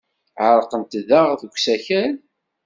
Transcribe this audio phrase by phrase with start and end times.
[0.45, 2.13] Ɛerqent daɣ deg usakal?